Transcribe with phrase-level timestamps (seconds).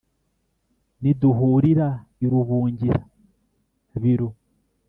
[1.01, 1.87] niduhurira
[2.23, 4.29] i rubungira-biru